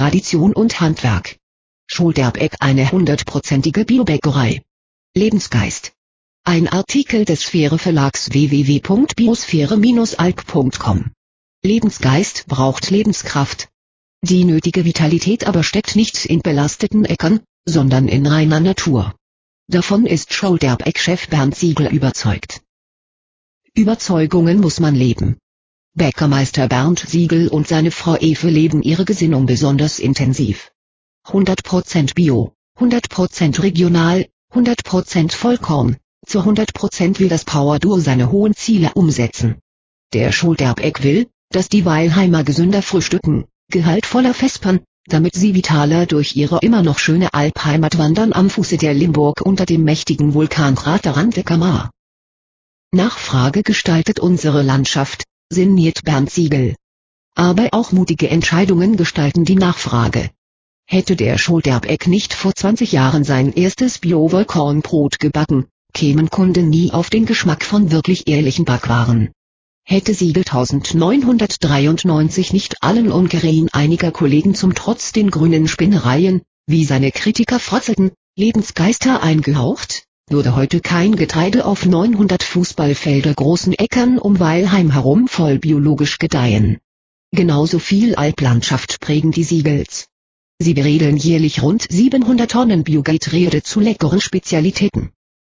[0.00, 1.36] Tradition und Handwerk.
[1.86, 4.62] Scholderbeck eine hundertprozentige Biobäckerei.
[5.14, 5.92] Lebensgeist.
[6.42, 11.10] Ein Artikel des Sphäre Verlags www.biosphäre-alp.com.
[11.62, 13.68] Lebensgeist braucht Lebenskraft.
[14.22, 19.14] Die nötige Vitalität aber steckt nicht in belasteten Äckern, sondern in reiner Natur.
[19.68, 22.62] Davon ist Scholderbeck-Chef Bernd Siegel überzeugt.
[23.74, 25.36] Überzeugungen muss man leben.
[25.94, 30.70] Bäckermeister Bernd Siegel und seine Frau Ewe leben ihre Gesinnung besonders intensiv.
[31.26, 38.92] 100% Bio, 100% regional, 100% Vollkorn, zu 100% will das Power Duo seine hohen Ziele
[38.94, 39.58] umsetzen.
[40.14, 46.60] Der Schulterbeck will, dass die Weilheimer gesünder frühstücken, gehaltvoller vespern, damit sie vitaler durch ihre
[46.62, 51.90] immer noch schöne Alpheimat wandern am Fuße der Limburg unter dem mächtigen Vulkankrater Randekamar.
[52.92, 56.76] Nachfrage gestaltet unsere Landschaft, sinniert Bernd Siegel.
[57.34, 60.30] Aber auch mutige Entscheidungen gestalten die Nachfrage.
[60.86, 67.10] Hätte der Schulterbeck nicht vor 20 Jahren sein erstes Bio-Vollkornbrot gebacken, kämen Kunden nie auf
[67.10, 69.30] den Geschmack von wirklich ehrlichen Backwaren.
[69.84, 77.10] Hätte Siegel 1993 nicht allen Ungereien einiger Kollegen zum Trotz den grünen Spinnereien, wie seine
[77.10, 84.92] Kritiker frotzelten, Lebensgeister eingehaucht, würde heute kein Getreide auf 900 Fußballfelder großen Äckern um Weilheim
[84.92, 86.78] herum voll biologisch gedeihen.
[87.32, 90.08] Genauso viel Alplandschaft prägen die Siegels.
[90.58, 95.10] Sie beredeln jährlich rund 700 Tonnen Biogetreide zu leckeren Spezialitäten.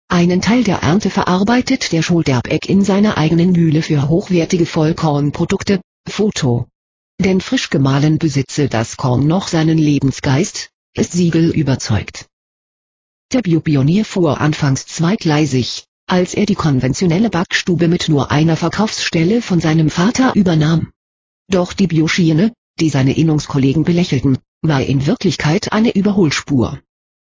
[0.08, 6.68] Einen Teil der Ernte verarbeitet der Schulterbeck in seiner eigenen Mühle für hochwertige Vollkornprodukte, Foto.
[7.20, 12.26] Denn frisch gemahlen besitze das Korn noch seinen Lebensgeist, ist Siegel überzeugt.
[13.36, 19.60] Der Biopionier fuhr anfangs zweigleisig, als er die konventionelle Backstube mit nur einer Verkaufsstelle von
[19.60, 20.94] seinem Vater übernahm.
[21.50, 26.80] Doch die Bioschiene, die seine Innungskollegen belächelten, war in Wirklichkeit eine Überholspur.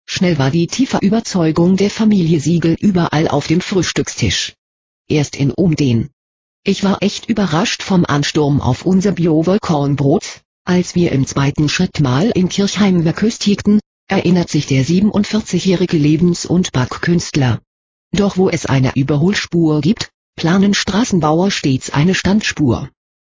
[0.05, 4.53] Schnell war die tiefe Überzeugung der Familie Siegel überall auf dem Frühstückstisch.
[5.09, 6.09] Erst in Umden.
[6.63, 12.31] Ich war echt überrascht vom Ansturm auf unser Bio-Vollkornbrot, als wir im zweiten Schritt mal
[12.33, 17.61] in Kirchheim verköstigten, erinnert sich der 47-jährige Lebens- und Backkünstler.
[18.11, 22.89] Doch wo es eine Überholspur gibt, planen Straßenbauer stets eine Standspur.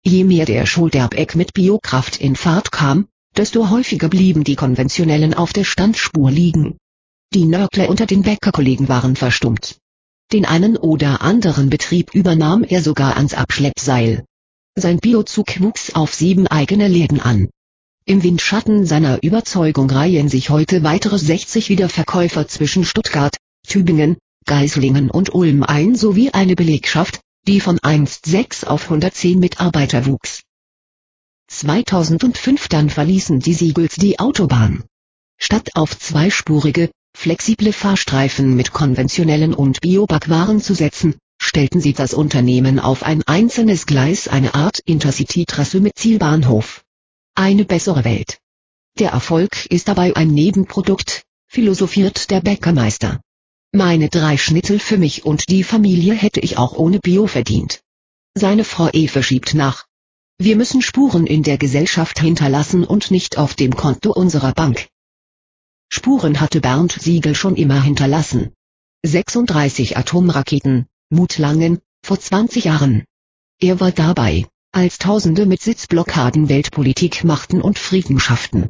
[0.04, 5.54] Je mehr der Schulterbeck mit Biokraft in Fahrt kam, desto häufiger blieben die konventionellen auf
[5.54, 6.78] der Standspur liegen.
[7.34, 9.78] Die Nörgler unter den Bäckerkollegen waren verstummt.
[10.34, 14.26] Den einen oder anderen Betrieb übernahm er sogar ans Abschleppseil.
[14.76, 17.50] Sein Biozug wuchs auf sieben eigene Läden an.
[18.10, 23.36] Im Windschatten seiner Überzeugung reihen sich heute weitere 60 Wiederverkäufer zwischen Stuttgart,
[23.68, 30.06] Tübingen, Geislingen und Ulm ein sowie eine Belegschaft, die von einst 6 auf 110 Mitarbeiter
[30.06, 30.44] wuchs.
[31.50, 34.86] 2005 dann verließen die Siegels die Autobahn.
[35.38, 42.80] Statt auf zweispurige, flexible Fahrstreifen mit konventionellen und Biobackwaren zu setzen, stellten sie das Unternehmen
[42.80, 46.86] auf ein einzelnes Gleis eine Art Intercity-Trasse mit Zielbahnhof.
[47.40, 48.40] Eine bessere Welt.
[48.98, 53.22] Der Erfolg ist dabei ein Nebenprodukt, philosophiert der Bäckermeister.
[53.72, 57.84] Meine drei Schnitzel für mich und die Familie hätte ich auch ohne Bio verdient.
[58.34, 59.86] Seine Frau Eve schiebt nach.
[60.40, 64.88] Wir müssen Spuren in der Gesellschaft hinterlassen und nicht auf dem Konto unserer Bank.
[65.90, 68.52] Spuren hatte Bernd Siegel schon immer hinterlassen.
[69.06, 73.06] 36 Atomraketen, Mutlangen, vor 20 Jahren.
[73.60, 78.70] Er war dabei, als Tausende mit Sitzblockaden Weltpolitik machten und Frieden schafften.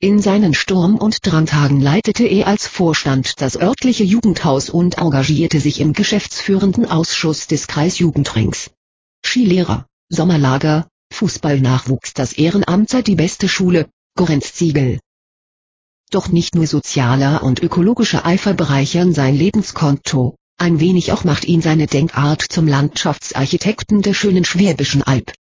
[0.00, 5.80] In seinen Sturm- und Drangtagen leitete er als Vorstand das örtliche Jugendhaus und engagierte sich
[5.80, 8.70] im geschäftsführenden Ausschuss des Kreisjugendrings.
[9.26, 15.00] Skilehrer, Sommerlager, Fußballnachwuchs das Ehrenamt sei die beste Schule, Gorenz Ziegel.
[16.10, 21.60] Doch nicht nur sozialer und ökologischer Eifer bereichern sein Lebenskonto, ein wenig auch macht ihn
[21.60, 25.32] seine Denkart zum Landschaftsarchitekten der schönen Schwäbischen Alb.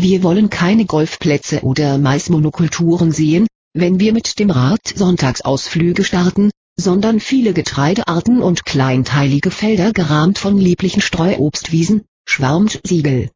[0.00, 7.18] Wir wollen keine Golfplätze oder Maismonokulturen sehen, wenn wir mit dem Rad Sonntagsausflüge starten, sondern
[7.18, 13.30] viele Getreidearten und kleinteilige Felder gerahmt von lieblichen Streuobstwiesen, schwärmt Siegel.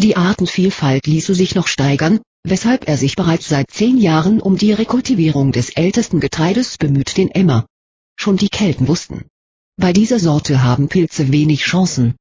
[0.00, 4.72] Die Artenvielfalt ließe sich noch steigern, weshalb er sich bereits seit zehn Jahren um die
[4.72, 7.66] Rekultivierung des ältesten Getreides bemüht den Emmer.
[8.16, 9.26] Schon die Kelten wussten,
[9.76, 12.16] bei dieser Sorte haben Pilze wenig Chancen.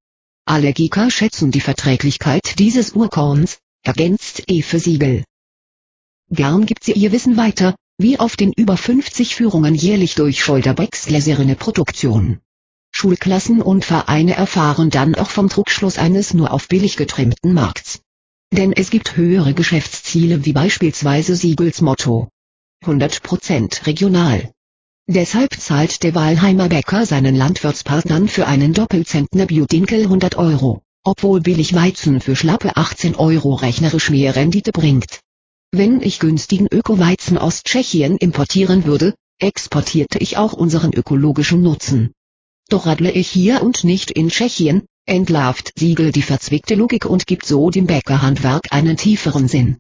[0.46, 5.24] Allergiker schätzen die Verträglichkeit dieses Urkorns, ergänzt Efe Siegel.
[6.32, 11.06] Gern gibt sie ihr Wissen weiter, wie auf den über 50 Führungen jährlich durch Scholderbecks
[11.06, 12.40] gläserne Produktion.
[12.92, 18.02] Schulklassen und Vereine erfahren dann auch vom Druckschluss eines nur auf billig getrimmten Markts.
[18.52, 22.30] Denn es gibt höhere Geschäftsziele wie beispielsweise Siegels Motto,
[22.86, 24.52] 100% regional.
[25.08, 32.22] Deshalb zahlt der Walheimer Bäcker seinen Landwirtspartnern für einen Doppelzentner Biodinkel 100 Euro, obwohl Billigweizen
[32.22, 35.20] für schlappe 18 Euro rechnerisch mehr Rendite bringt.
[35.72, 42.12] Wenn ich günstigen Ökoweizen aus Tschechien importieren würde, exportierte ich auch unseren ökologischen Nutzen.
[42.70, 47.46] Doch radle ich hier und nicht in Tschechien, entlarvt Siegel die verzwickte Logik und gibt
[47.46, 49.78] so dem Bäckerhandwerk einen tieferen Sinn.